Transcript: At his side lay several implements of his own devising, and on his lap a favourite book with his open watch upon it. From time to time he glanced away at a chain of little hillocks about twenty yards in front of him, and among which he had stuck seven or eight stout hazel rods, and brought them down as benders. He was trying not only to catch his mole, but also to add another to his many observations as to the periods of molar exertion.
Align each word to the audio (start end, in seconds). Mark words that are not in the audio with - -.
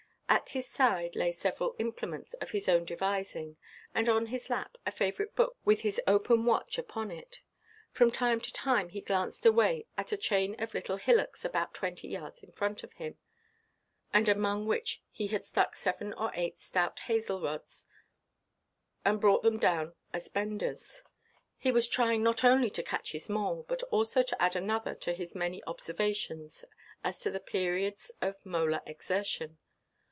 At 0.31 0.51
his 0.51 0.65
side 0.65 1.17
lay 1.17 1.33
several 1.33 1.75
implements 1.77 2.35
of 2.35 2.51
his 2.51 2.69
own 2.69 2.85
devising, 2.85 3.57
and 3.93 4.07
on 4.07 4.27
his 4.27 4.49
lap 4.49 4.77
a 4.85 4.91
favourite 4.91 5.35
book 5.35 5.57
with 5.65 5.81
his 5.81 5.99
open 6.07 6.45
watch 6.45 6.77
upon 6.77 7.11
it. 7.11 7.41
From 7.91 8.09
time 8.09 8.39
to 8.39 8.53
time 8.53 8.87
he 8.89 9.01
glanced 9.01 9.45
away 9.45 9.87
at 9.97 10.13
a 10.13 10.17
chain 10.17 10.55
of 10.57 10.73
little 10.73 10.95
hillocks 10.95 11.43
about 11.43 11.73
twenty 11.73 12.07
yards 12.07 12.41
in 12.41 12.53
front 12.53 12.81
of 12.81 12.93
him, 12.93 13.17
and 14.13 14.29
among 14.29 14.65
which 14.65 15.03
he 15.11 15.27
had 15.27 15.43
stuck 15.43 15.75
seven 15.75 16.13
or 16.13 16.31
eight 16.33 16.57
stout 16.57 17.01
hazel 17.01 17.41
rods, 17.41 17.85
and 19.03 19.19
brought 19.19 19.43
them 19.43 19.57
down 19.57 19.93
as 20.13 20.29
benders. 20.29 21.03
He 21.57 21.73
was 21.73 21.89
trying 21.89 22.23
not 22.23 22.45
only 22.45 22.69
to 22.69 22.83
catch 22.83 23.11
his 23.11 23.27
mole, 23.27 23.65
but 23.67 23.83
also 23.83 24.23
to 24.23 24.41
add 24.41 24.55
another 24.55 24.95
to 24.95 25.13
his 25.13 25.35
many 25.35 25.61
observations 25.65 26.63
as 27.03 27.19
to 27.19 27.29
the 27.31 27.41
periods 27.41 28.11
of 28.21 28.45
molar 28.45 28.81
exertion. 28.85 29.57